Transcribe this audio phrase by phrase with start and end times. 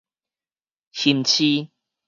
[0.91, 1.69] 熊市